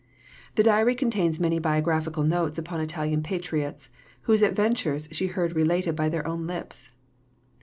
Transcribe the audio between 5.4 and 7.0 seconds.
related by their own lips.